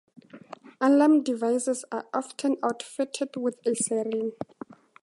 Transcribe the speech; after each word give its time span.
Alarm 0.81 1.21
devices 1.21 1.85
are 1.91 2.07
often 2.11 2.55
outfitted 2.63 3.35
with 3.35 3.59
a 3.67 3.75
siren. 3.75 4.31